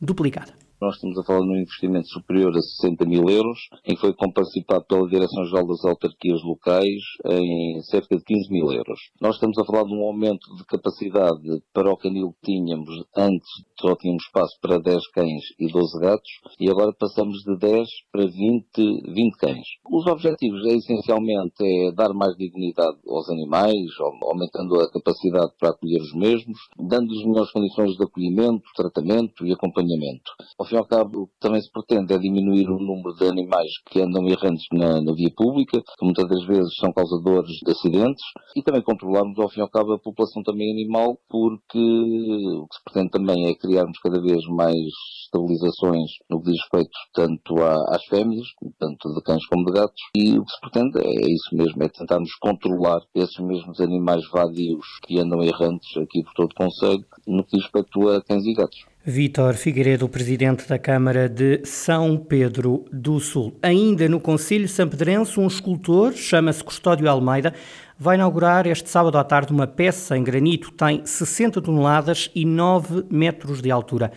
duplicada. 0.00 0.57
Nós 0.80 0.94
estamos 0.94 1.18
a 1.18 1.24
falar 1.24 1.40
de 1.40 1.48
um 1.48 1.56
investimento 1.56 2.06
superior 2.06 2.56
a 2.56 2.62
60 2.62 3.04
mil 3.04 3.28
euros, 3.28 3.58
em 3.84 3.96
que 3.96 4.00
foi 4.00 4.14
comparticipado 4.14 4.84
pela 4.84 5.08
Direção-Geral 5.08 5.66
das 5.66 5.84
Autarquias 5.84 6.40
Locais 6.44 7.02
em 7.26 7.82
cerca 7.82 8.16
de 8.16 8.22
15 8.22 8.48
mil 8.48 8.70
euros. 8.70 9.00
Nós 9.20 9.34
estamos 9.34 9.58
a 9.58 9.64
falar 9.64 9.82
de 9.82 9.92
um 9.92 10.04
aumento 10.04 10.54
de 10.54 10.64
capacidade 10.66 11.62
para 11.74 11.90
o 11.90 11.96
canil 11.96 12.32
que 12.40 12.52
tínhamos 12.52 13.04
antes, 13.16 13.48
só 13.80 13.96
tínhamos 13.96 14.22
espaço 14.22 14.56
para 14.62 14.78
10 14.78 15.08
cães 15.08 15.42
e 15.58 15.66
12 15.66 15.98
gatos, 15.98 16.30
e 16.60 16.70
agora 16.70 16.92
passamos 16.92 17.42
de 17.42 17.58
10 17.58 17.88
para 18.12 18.26
20, 18.26 18.68
20 18.76 19.36
cães. 19.36 19.66
Os 19.90 20.06
objetivos 20.06 20.64
é 20.64 20.76
essencialmente 20.76 21.54
é 21.60 21.90
dar 21.90 22.14
mais 22.14 22.36
dignidade 22.36 22.98
aos 23.08 23.28
animais, 23.28 23.90
aumentando 24.22 24.80
a 24.80 24.88
capacidade 24.92 25.50
para 25.58 25.70
acolher 25.70 26.00
os 26.00 26.14
mesmos, 26.14 26.58
dando-lhes 26.78 27.26
melhores 27.26 27.50
condições 27.50 27.96
de 27.96 28.04
acolhimento, 28.04 28.62
tratamento 28.76 29.44
e 29.44 29.52
acompanhamento. 29.52 30.30
Fim 30.68 30.74
e 30.74 30.78
ao 30.78 30.84
cabo, 30.84 31.22
o 31.22 31.26
que 31.26 31.32
também 31.40 31.62
se 31.62 31.72
pretende 31.72 32.12
é 32.12 32.18
diminuir 32.18 32.68
o 32.68 32.78
número 32.78 33.14
de 33.14 33.26
animais 33.26 33.70
que 33.86 34.02
andam 34.02 34.28
errantes 34.28 34.66
na, 34.70 35.00
na 35.00 35.14
via 35.14 35.30
pública, 35.34 35.80
que 35.80 36.04
muitas 36.04 36.28
das 36.28 36.44
vezes 36.44 36.74
são 36.78 36.92
causadores 36.92 37.56
de 37.64 37.70
acidentes, 37.70 38.22
e 38.54 38.62
também 38.62 38.82
controlarmos, 38.82 39.38
ao 39.38 39.48
fim 39.48 39.60
e 39.60 39.62
ao 39.62 39.70
cabo, 39.70 39.94
a 39.94 39.98
população 39.98 40.42
também 40.42 40.70
animal, 40.70 41.18
porque 41.26 41.78
o 41.78 42.66
que 42.66 42.76
se 42.76 42.84
pretende 42.84 43.10
também 43.10 43.46
é 43.46 43.54
criarmos 43.54 43.98
cada 43.98 44.20
vez 44.20 44.44
mais 44.48 44.76
estabilizações 45.24 46.10
no 46.28 46.42
que 46.42 46.50
diz 46.50 46.60
respeito 46.60 46.98
tanto 47.14 47.54
às 47.88 48.04
fêmeas, 48.04 48.46
tanto 48.78 49.14
de 49.14 49.22
cães 49.22 49.46
como 49.46 49.64
de 49.64 49.72
gatos, 49.72 50.02
e 50.14 50.38
o 50.38 50.44
que 50.44 50.52
se 50.52 50.60
pretende 50.60 50.98
é 50.98 51.32
isso 51.32 51.54
mesmo, 51.54 51.82
é 51.82 51.88
tentarmos 51.88 52.34
controlar 52.34 53.00
esses 53.14 53.38
mesmos 53.38 53.80
animais 53.80 54.28
vadios 54.30 54.86
que 55.06 55.18
andam 55.18 55.42
errantes 55.42 55.96
aqui 55.96 56.22
por 56.24 56.34
todo 56.34 56.52
o 56.52 56.54
Conselho, 56.54 57.04
no 57.26 57.42
que 57.42 57.56
diz 57.56 57.62
respeito 57.62 58.08
a 58.10 58.22
cães 58.22 58.44
e 58.44 58.52
gatos. 58.52 58.97
Vítor 59.08 59.54
Figueiredo, 59.54 60.06
presidente 60.06 60.68
da 60.68 60.78
Câmara 60.78 61.30
de 61.30 61.64
São 61.64 62.18
Pedro 62.18 62.84
do 62.92 63.18
Sul. 63.18 63.54
Ainda 63.62 64.06
no 64.06 64.20
Conselho 64.20 64.68
Sampedrense, 64.68 65.40
um 65.40 65.46
escultor, 65.46 66.12
chama-se 66.12 66.62
Custódio 66.62 67.08
Almeida, 67.08 67.54
vai 67.98 68.16
inaugurar 68.16 68.66
este 68.66 68.90
sábado 68.90 69.16
à 69.16 69.24
tarde 69.24 69.50
uma 69.50 69.66
peça 69.66 70.14
em 70.14 70.22
granito, 70.22 70.70
tem 70.72 71.06
60 71.06 71.62
toneladas 71.62 72.30
e 72.34 72.44
9 72.44 73.06
metros 73.10 73.62
de 73.62 73.70
altura. 73.70 74.12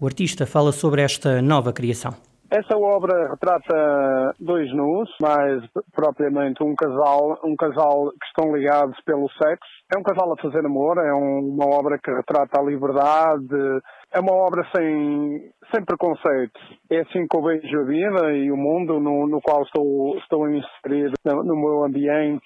O 0.00 0.06
artista 0.06 0.46
fala 0.46 0.72
sobre 0.72 1.02
esta 1.02 1.42
nova 1.42 1.70
criação. 1.70 2.14
Essa 2.50 2.76
obra 2.76 3.30
retrata 3.30 4.34
dois 4.40 4.70
nus, 4.74 5.10
mais 5.20 5.62
propriamente 5.94 6.62
um 6.62 6.74
casal, 6.74 7.38
um 7.44 7.54
casal 7.56 8.10
que 8.10 8.26
estão 8.26 8.54
ligados 8.54 8.94
pelo 9.06 9.26
sexo. 9.32 9.70
É 9.94 9.98
um 9.98 10.02
casal 10.02 10.30
a 10.32 10.36
fazer 10.36 10.64
amor, 10.64 10.98
é 10.98 11.12
uma 11.12 11.66
obra 11.66 11.98
que 11.98 12.10
retrata 12.10 12.60
a 12.60 12.62
liberdade, 12.62 13.82
é 14.12 14.20
uma 14.20 14.32
obra 14.32 14.62
sem, 14.74 15.50
sem 15.74 15.84
preconceitos. 15.84 16.62
É 16.90 17.00
assim 17.00 17.26
que 17.26 17.36
eu 17.36 17.42
vejo 17.42 17.80
a 17.80 17.84
vida 17.84 18.32
e 18.32 18.50
o 18.50 18.56
mundo 18.56 19.00
no, 19.00 19.26
no 19.26 19.40
qual 19.40 19.62
estou, 19.62 20.16
estou 20.18 20.48
inserido 20.48 21.14
no, 21.24 21.42
no, 21.42 21.56
meu 21.56 21.84
ambiente, 21.84 22.42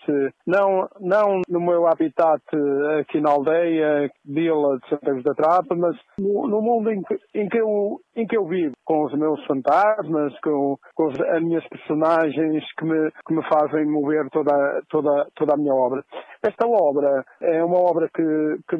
não, 0.46 0.88
não 1.00 1.40
no 1.48 1.60
meu 1.60 1.86
habitat 1.86 2.42
aqui 3.00 3.20
na 3.20 3.30
aldeia, 3.30 4.10
Vila 4.24 4.78
de 4.78 4.88
Santa 4.88 5.10
Cruz 5.10 5.24
da 5.24 5.34
Trapa, 5.34 5.74
mas 5.74 5.96
no, 6.18 6.46
no 6.46 6.62
mundo 6.62 6.90
em 6.90 7.02
que, 7.02 7.18
em, 7.34 7.48
que 7.48 7.58
eu, 7.58 8.00
em 8.14 8.26
que 8.26 8.36
eu 8.36 8.46
vivo, 8.46 8.74
com 8.84 9.04
os 9.04 9.12
meus 9.14 9.44
fantasmas, 9.46 10.32
com, 10.40 10.76
com 10.94 11.08
as 11.08 11.42
minhas 11.42 11.66
personagens 11.68 12.64
que 12.78 12.84
me, 12.84 13.10
que 13.26 13.34
me 13.34 13.42
fazem 13.48 13.86
mover 13.86 14.28
toda, 14.30 14.82
toda, 14.88 15.26
toda 15.34 15.54
a 15.54 15.56
minha 15.56 15.74
obra. 15.74 16.04
Esta 16.46 16.64
obra 16.64 17.24
é 17.40 17.64
uma 17.64 17.78
obra 17.78 18.08
que, 18.08 18.22
que 18.68 18.76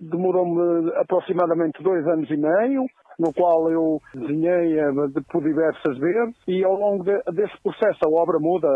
demorou-me 0.00 0.90
aproximadamente 0.96 1.82
dois 1.82 2.06
anos 2.06 2.30
e 2.30 2.36
meio, 2.36 2.86
no 3.18 3.30
qual 3.34 3.70
eu 3.70 4.00
desenhei 4.14 4.78
por 5.30 5.42
diversas 5.42 5.98
vezes 5.98 6.34
e 6.48 6.64
ao 6.64 6.74
longo 6.74 7.04
de, 7.04 7.22
desse 7.32 7.60
processo 7.62 7.98
a 8.06 8.08
obra 8.08 8.38
muda. 8.38 8.68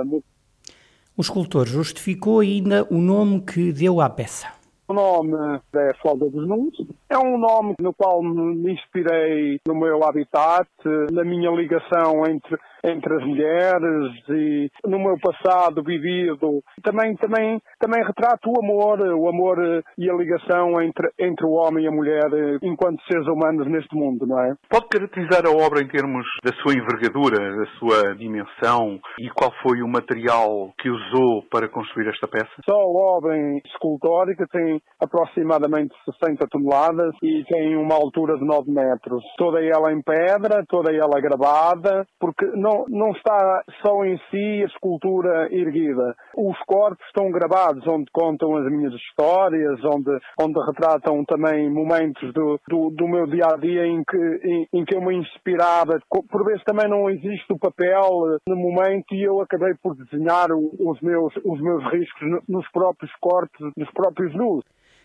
O 1.17 1.23
escultor 1.23 1.67
justificou 1.67 2.41
ainda 2.41 2.87
o 2.91 2.99
nome 2.99 3.41
que 3.41 3.73
deu 3.73 3.99
à 3.99 4.11
peça. 4.11 4.49
O 4.87 4.93
nome 4.93 5.33
é 5.77 5.95
Flauta 6.03 6.29
dos 6.29 6.47
Nuns. 6.47 6.75
É 7.09 7.17
um 7.17 7.39
nome 7.39 7.75
no 7.81 7.95
qual 7.95 8.23
me 8.23 8.75
inspirei 8.75 9.59
no 9.67 9.75
meu 9.75 10.05
habitat, 10.05 10.69
na 11.11 11.25
minha 11.25 11.51
ligação 11.51 12.27
entre 12.27 12.59
entre 12.85 13.15
as 13.15 13.25
mulheres 13.25 14.13
e 14.29 14.71
no 14.87 14.99
meu 14.99 15.17
passado 15.19 15.83
vivido. 15.83 16.63
Também, 16.83 17.17
também, 17.17 17.61
também 17.81 18.05
retrato 18.05 18.51
o 18.51 18.61
amor, 18.63 19.01
o 19.01 19.29
amor 19.29 19.83
e 19.99 20.11
a 20.11 20.15
ligação 20.15 20.81
entre, 20.83 21.09
entre 21.19 21.47
o 21.47 21.53
homem 21.53 21.85
e 21.85 21.89
a 21.89 21.93
mulher 21.93 22.29
enquanto 22.63 23.03
seres 23.11 23.27
humanos 23.27 23.67
neste 23.67 23.95
mundo, 23.97 24.27
não 24.27 24.39
é? 24.41 24.55
Pode 24.69 24.89
caracterizar 24.89 25.47
a 25.47 25.51
obra 25.51 25.81
em 25.81 25.89
termos 25.89 26.27
da 26.45 26.53
sua 26.61 26.75
envergadura, 26.75 27.57
da 27.57 27.67
sua 27.79 28.15
dimensão 28.17 29.01
e 29.19 29.29
qual 29.31 29.53
foi 29.63 29.83
o 29.83 29.89
material 29.89 30.73
que 30.79 30.91
usou 30.91 31.43
para 31.51 31.69
construir 31.69 32.09
esta 32.09 32.29
peça? 32.29 32.51
Só 32.69 32.75
a 32.75 33.17
obra 33.17 33.35
escultórica 33.67 34.47
tem 34.51 34.81
aproximadamente 35.01 35.95
60 36.21 36.47
toneladas 36.51 37.15
e 37.23 37.45
tem 37.45 37.77
uma 37.77 37.95
altura 37.95 38.37
de 38.37 38.45
9 38.45 38.71
metros. 38.71 39.23
Toda 39.39 39.63
ela 39.63 39.93
em 39.93 40.03
pedra, 40.03 40.65
toda 40.69 40.93
ela 40.93 41.21
gravada, 41.21 42.07
porque 42.19 42.45
não 42.55 42.74
não, 42.89 43.13
está 43.13 43.63
só 43.83 44.05
em 44.05 44.17
si 44.31 44.63
a 44.63 44.67
escultura 44.67 45.49
erguida. 45.53 46.15
Os 46.37 46.59
corpos 46.67 47.05
estão 47.07 47.31
gravados 47.31 47.87
onde 47.87 48.11
contam 48.13 48.57
as 48.57 48.71
minhas 48.71 48.93
histórias, 48.95 49.79
onde, 49.85 50.11
onde 50.41 50.67
retratam 50.67 51.25
também 51.25 51.71
momentos 51.71 52.33
do, 52.33 52.59
do, 52.69 52.91
do 52.91 53.09
meu 53.09 53.27
dia 53.27 53.47
a 53.47 53.57
dia 53.57 53.87
em 53.87 54.03
que, 54.05 54.17
em, 54.17 54.69
em, 54.73 54.85
que 54.85 54.97
eu 54.97 55.01
me 55.01 55.17
inspirava. 55.17 55.99
Por 56.09 56.45
vezes 56.45 56.65
também 56.65 56.89
não 56.89 57.09
existe 57.11 57.53
o 57.53 57.59
papel 57.59 58.39
no 58.49 58.57
momento 58.57 59.15
e 59.15 59.23
eu 59.23 59.41
acabei 59.41 59.75
por 59.83 59.95
desenhar 59.97 60.49
os 60.53 61.01
meus, 61.01 61.35
os 61.45 61.61
meus 61.61 61.85
riscos 61.93 62.43
nos 62.49 62.69
próprios 62.71 63.13
corpos, 63.21 63.73
nos 63.77 63.91
próprios 63.93 64.35
nus. 64.35 64.65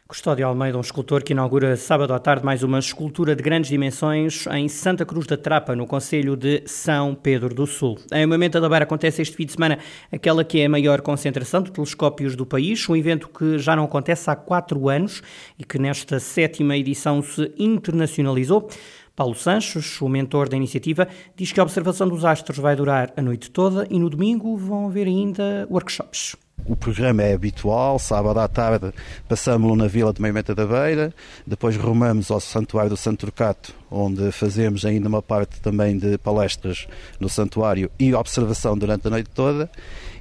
Custódio 0.10 0.48
Almeida, 0.48 0.76
um 0.76 0.82
escultor 0.82 1.22
que 1.22 1.34
inaugura 1.34 1.78
sábado 1.78 2.16
à 2.16 2.18
tarde 2.18 2.44
mais 2.44 2.64
uma 2.64 2.80
escultura 2.80 3.36
de 3.36 3.44
grandes 3.44 3.70
dimensões 3.70 4.48
em 4.48 4.68
Santa 4.68 5.06
Cruz 5.06 5.28
da 5.28 5.38
Trapa, 5.38 5.76
no 5.76 5.86
Conselho 5.86 6.36
de 6.36 6.64
São 6.66 7.14
Pedro 7.14 7.54
do 7.54 7.68
Sul. 7.68 7.96
Em 8.12 8.26
Moimenta 8.26 8.60
da 8.60 8.68
Beira 8.68 8.86
acontece 8.86 9.22
este 9.22 9.36
fim 9.36 9.46
de 9.46 9.52
semana 9.52 9.78
aquela 10.12 10.44
que 10.44 10.62
é 10.62 10.66
a 10.66 10.70
maior 10.70 11.02
concentração 11.02 11.62
de 11.62 11.72
telescópios 11.72 12.36
do 12.36 12.44
país, 12.44 12.90
um 12.90 12.96
evento 12.96 13.30
que 13.30 13.60
já 13.60 13.76
não 13.76 13.84
acontece 13.84 14.32
há 14.32 14.36
quatro 14.36 14.90
anos 14.90 15.22
e 15.60 15.64
que 15.64 15.78
nesta 15.78 16.20
sétima 16.20 16.76
edição 16.76 17.22
se 17.22 17.54
internacionalizou. 17.56 18.68
Paulo 19.16 19.36
Sanches, 19.36 20.02
o 20.02 20.10
mentor 20.10 20.50
da 20.50 20.58
iniciativa, 20.58 21.08
diz 21.36 21.52
que 21.52 21.60
a 21.60 21.64
observação 21.64 22.08
dos 22.08 22.26
astros 22.26 22.58
vai 22.58 22.76
durar 22.76 23.14
a 23.16 23.22
noite 23.22 23.52
toda 23.52 23.86
e 23.92 24.00
no 24.00 24.10
domingo 24.10 24.58
vão 24.58 24.88
haver 24.88 25.06
ainda 25.06 25.68
workshops. 25.70 26.36
O 26.66 26.76
programa 26.76 27.24
é 27.24 27.34
habitual, 27.34 27.98
sábado 27.98 28.40
à 28.40 28.48
tarde 28.48 28.94
passamos-lo 29.28 29.76
na 29.76 29.88
Vila 29.88 30.14
de 30.14 30.22
Meimenta 30.22 30.54
da 30.54 30.66
Beira, 30.66 31.14
depois 31.46 31.76
rumamos 31.76 32.30
ao 32.30 32.40
Santuário 32.40 32.92
do 32.92 32.98
Santo 32.98 33.22
Turcato, 33.22 33.74
onde 33.90 34.32
fazemos 34.32 34.86
ainda 34.86 35.10
uma 35.10 35.22
parte 35.22 35.60
também 35.62 35.98
de 35.98 36.18
palestras 36.20 36.88
no 37.20 37.28
santuário 37.28 37.90
e 38.00 38.14
observação 38.14 38.78
durante 38.78 39.08
a 39.08 39.10
noite 39.10 39.30
toda. 39.34 39.70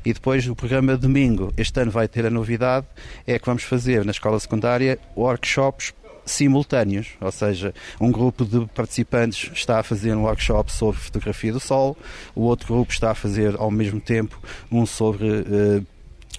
E 0.05 0.13
depois 0.13 0.49
o 0.49 0.57
programa 0.57 0.97
domingo, 0.97 1.53
este 1.57 1.81
ano 1.81 1.91
vai 1.91 2.09
ter 2.09 2.25
a 2.25 2.31
novidade, 2.31 2.87
é 3.27 3.39
que 3.39 3.45
vamos 3.45 3.63
fazer 3.65 4.05
na 4.05 4.13
escola 4.13 4.41
secundária 4.41 4.99
workshops 5.15 5.93
simultâneos, 6.25 7.09
ou 7.21 7.33
seja, 7.33 7.75
um 8.01 8.11
grupo 8.11 8.45
de 8.45 8.67
participantes 8.67 9.51
está 9.53 9.81
a 9.81 9.83
fazer 9.83 10.15
um 10.15 10.23
workshop 10.23 10.71
sobre 10.71 11.01
fotografia 11.01 11.53
do 11.53 11.61
Sol, 11.61 11.97
o 12.35 12.43
outro 12.43 12.75
grupo 12.75 12.93
está 12.93 13.11
a 13.11 13.15
fazer 13.15 13.57
ao 13.57 13.71
mesmo 13.71 14.01
tempo 14.01 14.41
um 14.71 14.85
sobre 14.87 15.27
uh, 15.27 15.87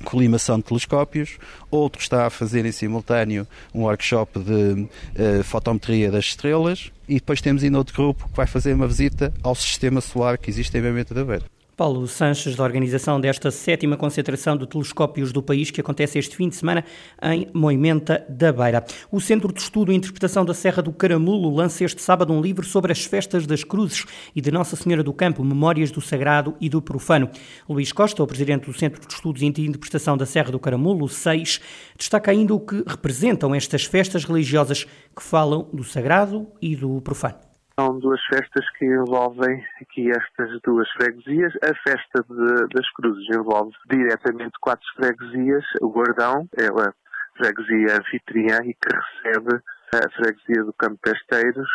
colimação 0.04 0.58
de 0.58 0.64
telescópios, 0.64 1.38
outro 1.70 2.02
está 2.02 2.26
a 2.26 2.30
fazer 2.30 2.66
em 2.66 2.72
simultâneo 2.72 3.48
um 3.74 3.82
workshop 3.82 4.40
de 4.40 4.82
uh, 4.82 5.44
fotometria 5.44 6.12
das 6.12 6.26
estrelas 6.26 6.92
e 7.08 7.16
depois 7.16 7.42
temos 7.42 7.64
ainda 7.64 7.78
outro 7.78 7.96
grupo 7.96 8.28
que 8.30 8.36
vai 8.36 8.48
fazer 8.48 8.74
uma 8.74 8.88
visita 8.88 9.34
ao 9.44 9.56
sistema 9.56 10.02
solar 10.02 10.38
que 10.38 10.50
existe 10.50 10.78
em 10.78 10.82
Memento 10.82 11.14
da 11.14 11.24
Beira. 11.24 11.59
Paulo 11.80 12.06
Sanches, 12.08 12.58
da 12.58 12.64
organização 12.66 13.22
desta 13.22 13.50
sétima 13.50 13.96
concentração 13.96 14.58
de 14.58 14.68
telescópios 14.68 15.32
do 15.32 15.42
país, 15.42 15.72
que 15.72 15.80
acontece 15.80 16.20
este 16.20 16.36
fim 16.36 16.50
de 16.50 16.58
semana 16.58 16.84
em 17.24 17.48
Moimenta 17.54 18.26
da 18.28 18.52
Beira. 18.52 18.84
O 19.10 19.22
Centro 19.22 19.54
de 19.54 19.62
Estudo 19.62 19.90
e 19.90 19.96
Interpretação 19.96 20.44
da 20.44 20.54
Serra 20.54 20.84
do 20.84 20.92
Caramulo 20.92 21.56
lança 21.56 21.86
este 21.86 22.02
sábado 22.02 22.34
um 22.34 22.42
livro 22.42 22.66
sobre 22.66 22.92
as 22.92 23.06
festas 23.06 23.48
das 23.48 23.64
cruzes 23.64 24.06
e 24.36 24.42
de 24.42 24.52
Nossa 24.52 24.76
Senhora 24.76 25.02
do 25.02 25.14
Campo, 25.14 25.42
Memórias 25.42 25.90
do 25.90 26.02
Sagrado 26.02 26.54
e 26.60 26.68
do 26.68 26.82
Profano. 26.82 27.30
Luís 27.70 27.94
Costa, 27.94 28.22
o 28.22 28.28
presidente 28.28 28.66
do 28.66 28.78
Centro 28.78 29.00
de 29.00 29.14
Estudos 29.14 29.42
e 29.42 29.46
Interpretação 29.46 30.18
da 30.18 30.26
Serra 30.26 30.52
do 30.52 30.60
Caramulo, 30.60 31.08
6, 31.08 31.62
destaca 31.98 32.30
ainda 32.30 32.54
o 32.54 32.60
que 32.60 32.84
representam 32.86 33.56
estas 33.56 33.86
festas 33.86 34.26
religiosas 34.26 34.84
que 34.84 35.24
falam 35.24 35.70
do 35.72 35.86
sagrado 35.86 36.46
e 36.62 36.76
do 36.76 37.00
profano. 37.00 37.49
São 37.80 37.98
duas 37.98 38.20
festas 38.26 38.70
que 38.78 38.84
envolvem 38.84 39.66
aqui 39.82 40.12
estas 40.12 40.60
duas 40.66 40.90
freguesias. 40.98 41.54
A 41.64 41.74
festa 41.90 42.26
de, 42.28 42.68
das 42.76 42.92
cruzes 42.92 43.26
envolve 43.34 43.72
diretamente 43.90 44.52
quatro 44.60 44.86
freguesias. 44.98 45.64
O 45.80 45.88
Guardão 45.88 46.46
é 46.58 46.66
a 46.66 46.94
freguesia 47.38 47.96
anfitriã 47.98 48.58
e 48.66 48.74
que 48.74 48.90
recebe 48.94 49.62
a 49.96 50.10
freguesia 50.12 50.66
do 50.66 50.74
Campo 50.74 51.00
Pesteiros, 51.02 51.70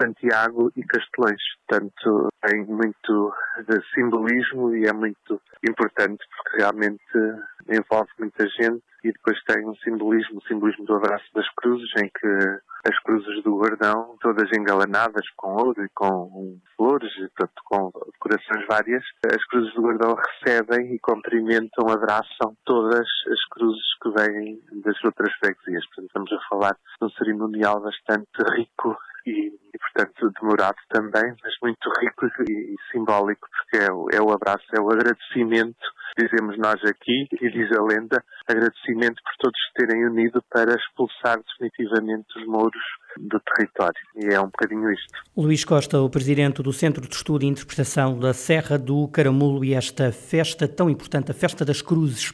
Santiago 0.00 0.70
e 0.76 0.82
Castelões. 0.82 1.42
Portanto, 1.68 2.28
tem 2.46 2.64
muito 2.64 3.32
de 3.66 3.80
simbolismo 3.94 4.74
e 4.74 4.86
é 4.86 4.92
muito 4.92 5.40
importante 5.68 6.24
porque 6.36 6.58
realmente 6.58 7.02
envolve 7.68 8.10
muita 8.18 8.46
gente 8.48 8.82
e 9.04 9.12
depois 9.12 9.38
tem 9.44 9.66
um 9.66 9.74
simbolismo, 9.76 10.38
o 10.38 10.46
simbolismo 10.46 10.84
do 10.84 10.96
abraço 10.96 11.26
das 11.34 11.48
cruzes, 11.54 11.88
em 12.02 12.08
que 12.08 12.60
as 12.88 12.98
cruzes 13.02 13.42
do 13.42 13.56
Guardão, 13.56 14.16
todas 14.20 14.48
engalanadas 14.56 15.28
com 15.36 15.54
ouro 15.54 15.84
e 15.84 15.88
com 15.94 16.58
flores, 16.76 17.12
e, 17.16 17.28
portanto, 17.28 17.62
com 17.64 17.90
decorações 18.12 18.66
várias, 18.68 19.04
as 19.26 19.44
cruzes 19.46 19.74
do 19.74 19.82
Guardão 19.82 20.14
recebem 20.14 20.94
e 20.94 20.98
cumprimentam, 21.00 21.88
abraçam 21.88 22.56
todas 22.64 23.06
as 23.26 23.44
cruzes 23.50 23.86
que 24.00 24.10
vêm 24.10 24.60
das 24.84 25.02
outras 25.04 25.32
freguesias. 25.40 25.84
Portanto, 25.86 26.06
estamos 26.06 26.32
a 26.32 26.48
falar 26.48 26.72
de 26.74 27.06
um 27.06 27.10
cerimonial 27.10 27.80
bastante 27.80 28.42
rico 28.56 28.96
e, 29.26 29.52
e, 29.74 29.78
portanto, 29.78 30.32
demorado 30.40 30.76
também, 30.88 31.34
mas 31.42 31.54
muito 31.60 31.90
rico 32.00 32.26
e, 32.48 32.52
e 32.52 32.76
simbólico, 32.92 33.48
porque 33.50 33.84
é 33.84 33.92
o, 33.92 34.08
é 34.12 34.20
o 34.20 34.32
abraço, 34.32 34.64
é 34.76 34.80
o 34.80 34.90
agradecimento, 34.90 35.76
dizemos 36.16 36.56
nós 36.58 36.80
aqui, 36.84 37.26
e 37.32 37.50
diz 37.50 37.70
a 37.76 37.82
lenda, 37.82 38.22
agradecimento 38.46 39.20
por 39.22 39.36
todos 39.40 39.58
terem 39.74 40.06
unido 40.06 40.42
para 40.50 40.74
expulsar 40.74 41.38
definitivamente 41.42 42.26
os 42.38 42.46
mouros 42.46 42.82
do 43.18 43.40
território. 43.40 44.00
E 44.16 44.32
é 44.32 44.40
um 44.40 44.46
bocadinho 44.46 44.90
isto. 44.92 45.18
Luís 45.36 45.64
Costa, 45.64 46.00
o 46.00 46.08
presidente 46.08 46.62
do 46.62 46.72
Centro 46.72 47.06
de 47.06 47.14
Estudo 47.14 47.44
e 47.44 47.48
Interpretação 47.48 48.18
da 48.18 48.32
Serra 48.32 48.78
do 48.78 49.08
Caramulo 49.08 49.64
e 49.64 49.74
esta 49.74 50.12
festa 50.12 50.68
tão 50.68 50.88
importante, 50.88 51.30
a 51.30 51.34
Festa 51.34 51.64
das 51.64 51.82
Cruzes. 51.82 52.32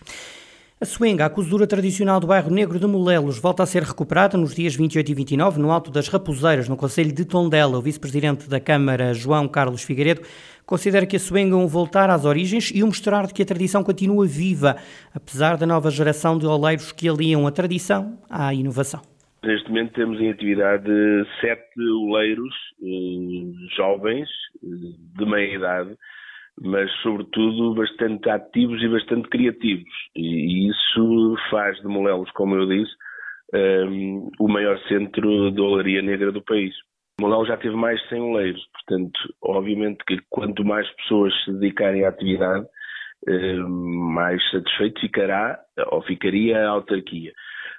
A 0.83 0.85
Suenga, 0.85 1.25
a 1.25 1.31
cozedura 1.31 1.65
tradicional 1.65 2.19
do 2.19 2.27
bairro 2.27 2.51
Negro 2.51 2.77
de 2.77 2.89
Molelos, 2.89 3.39
volta 3.39 3.62
a 3.62 3.67
ser 3.67 3.85
recuperada 3.85 4.37
nos 4.37 4.53
dias 4.53 4.75
28 4.75 5.12
e 5.12 5.15
29 5.15 5.61
no 5.61 5.71
Alto 5.71 5.93
das 5.93 6.09
Raposeiras, 6.09 6.69
no 6.69 6.77
Conselho 6.77 7.12
de 7.12 7.25
Tondela. 7.25 7.79
O 7.79 7.81
vice-presidente 7.81 8.51
da 8.51 8.59
Câmara, 8.59 9.15
João 9.15 9.47
Carlos 9.47 9.85
Figueiredo, 9.85 10.23
considera 10.67 11.07
que 11.07 11.15
a 11.15 11.21
Suenga 11.21 11.55
é 11.55 11.57
um 11.57 11.69
voltar 11.69 12.11
às 12.11 12.25
origens 12.25 12.73
e 12.75 12.83
um 12.83 12.89
mostrar 12.89 13.29
de 13.29 13.33
que 13.33 13.43
a 13.43 13.47
tradição 13.47 13.85
continua 13.85 14.27
viva, 14.27 14.75
apesar 15.15 15.57
da 15.57 15.65
nova 15.65 15.89
geração 15.89 16.37
de 16.37 16.47
oleiros 16.47 16.91
que 16.91 17.09
aliam 17.09 17.47
a 17.47 17.53
tradição 17.53 18.19
à 18.29 18.53
inovação. 18.53 19.03
Neste 19.45 19.69
momento 19.69 19.93
temos 19.93 20.21
em 20.21 20.31
atividade 20.31 20.91
sete 21.41 21.81
oleiros 21.81 22.55
eh, 22.83 23.77
jovens, 23.77 24.29
eh, 24.61 24.67
de 25.17 25.27
meia 25.27 25.55
idade, 25.55 25.97
mas 26.61 26.90
sobretudo 27.02 27.75
bastante 27.75 28.28
ativos 28.28 28.82
e 28.82 28.88
bastante 28.88 29.28
criativos. 29.28 29.92
E 30.14 30.68
isso 30.68 31.37
faz 31.50 31.76
de 31.78 31.88
Molelos, 31.88 32.30
como 32.32 32.54
eu 32.56 32.66
disse, 32.66 32.92
um, 33.54 34.30
o 34.38 34.49
maior 34.49 34.78
centro 34.88 35.50
de 35.50 35.61
olaria 35.61 36.02
negra 36.02 36.32
do 36.32 36.42
país. 36.42 36.75
Molelos 37.21 37.49
já 37.49 37.56
teve 37.56 37.76
mais 37.76 38.00
de 38.02 38.09
100 38.09 38.21
oleiros, 38.21 38.66
portanto, 38.73 39.35
obviamente 39.42 40.04
que 40.06 40.18
quanto 40.30 40.64
mais 40.64 40.88
pessoas 40.97 41.32
se 41.44 41.52
dedicarem 41.52 42.04
à 42.04 42.09
atividade, 42.09 42.66
um, 43.28 44.12
mais 44.14 44.42
satisfeito 44.50 45.00
ficará 45.00 45.59
ou 45.90 46.02
ficaria 46.02 46.59
a 46.59 46.71
autarquia. 46.71 47.32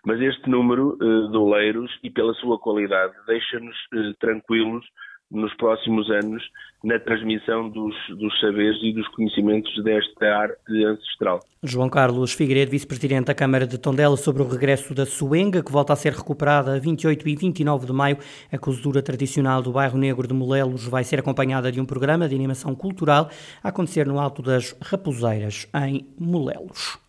Mas 0.05 0.19
este 0.21 0.49
número 0.49 0.97
uh, 1.01 1.31
de 1.31 1.37
oleiros 1.37 1.91
e 2.03 2.09
pela 2.09 2.33
sua 2.35 2.59
qualidade 2.59 3.13
deixa-nos 3.25 3.75
uh, 3.93 4.13
tranquilos 4.19 4.85
nos 5.33 5.53
próximos 5.55 6.09
anos 6.09 6.43
na 6.83 6.99
transmissão 6.99 7.69
dos, 7.69 7.95
dos 8.09 8.39
saberes 8.41 8.77
e 8.83 8.93
dos 8.93 9.07
conhecimentos 9.09 9.71
desta 9.83 10.25
arte 10.25 10.85
ancestral. 10.85 11.39
João 11.63 11.89
Carlos 11.89 12.33
Figueiredo, 12.33 12.71
vice-presidente 12.71 13.27
da 13.27 13.33
Câmara 13.33 13.65
de 13.65 13.77
Tondela, 13.77 14.17
sobre 14.17 14.41
o 14.43 14.47
regresso 14.47 14.93
da 14.93 15.05
Suenga, 15.05 15.63
que 15.63 15.71
volta 15.71 15.93
a 15.93 15.95
ser 15.95 16.11
recuperada 16.11 16.75
a 16.75 16.79
28 16.79 17.27
e 17.27 17.35
29 17.35 17.85
de 17.85 17.93
maio. 17.93 18.17
A 18.51 18.57
cozedura 18.57 19.01
tradicional 19.01 19.61
do 19.61 19.71
bairro 19.71 19.97
Negro 19.97 20.27
de 20.27 20.33
Molelos 20.33 20.85
vai 20.85 21.05
ser 21.05 21.19
acompanhada 21.19 21.71
de 21.71 21.79
um 21.79 21.85
programa 21.85 22.27
de 22.27 22.35
animação 22.35 22.75
cultural 22.75 23.29
a 23.63 23.69
acontecer 23.69 24.05
no 24.05 24.19
Alto 24.19 24.41
das 24.41 24.75
Raposeiras, 24.81 25.67
em 25.73 26.05
Molelos. 26.19 27.02